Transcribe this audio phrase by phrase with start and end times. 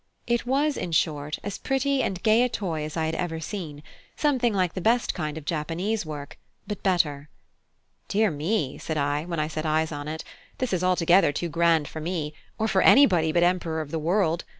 [0.25, 3.83] It was, in short, as pretty and gay a toy as I had ever seen;
[4.17, 7.29] something like the best kind of Japanese work, but better.
[8.07, 10.23] "Dear me!" said I, when I set eyes on it,
[10.57, 13.99] "this is altogether too grand for me, or for anybody but the Emperor of the
[13.99, 14.43] World.